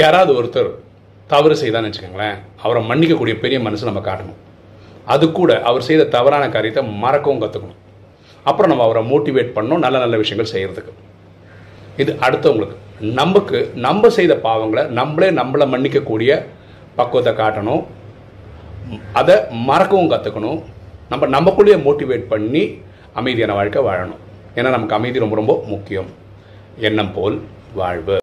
யாராவது 0.00 0.32
ஒருத்தர் 0.38 0.70
தவறு 1.32 1.54
செய்தான்னு 1.60 1.88
வச்சுக்கோங்களேன் 1.88 2.38
அவரை 2.62 2.80
மன்னிக்கக்கூடிய 2.90 3.34
பெரிய 3.42 3.58
மனசு 3.66 3.88
நம்ம 3.88 4.00
காட்டணும். 4.08 4.40
அது 5.14 5.24
கூட 5.38 5.50
அவர் 5.68 5.86
செய்த 5.88 6.08
தவறான 6.14 6.44
காரியத்தை 6.54 6.82
மறக்கவும் 7.02 7.42
கற்றுக்கணும் 7.42 7.80
அப்புறம் 8.48 8.70
நம்ம 8.72 8.84
அவரை 8.88 9.02
மோட்டிவேட் 9.10 9.54
பண்ணணும் 9.56 9.84
நல்ல 9.84 9.96
நல்ல 10.04 10.16
விஷயங்கள் 10.22 10.52
செய்கிறதுக்கு 10.54 10.92
இது 12.02 12.12
அடுத்தவங்களுக்கு. 12.26 12.76
நமக்கு 13.20 13.58
நம்ம 13.86 14.08
செய்த 14.18 14.34
பாவங்களை 14.46 14.82
நம்மளே 14.98 15.28
நம்மளை 15.40 15.66
மன்னிக்கக்கூடிய 15.74 16.30
பக்குவத்தை 16.98 17.32
காட்டணும். 17.42 17.82
அதை 19.20 19.36
மறக்கவும் 19.70 20.12
கற்றுக்கணும் 20.14 20.60
நம்ம 21.12 21.26
நமக்குள்ளேயே 21.36 21.78
மோட்டிவேட் 21.86 22.26
பண்ணி 22.34 22.64
அமைதியான 23.20 23.54
வாழ்க்கை 23.60 23.80
வாழணும். 23.88 24.22
ஏன்னா 24.56 24.68
நமக்கு 24.76 24.96
அமைதி 24.98 25.24
ரொம்ப 25.24 25.36
ரொம்ப 25.40 25.54
முக்கியம். 25.72 26.10
எண்ணம் 26.88 27.14
போல் 27.16 27.36
வாழ்வு. 27.80 28.12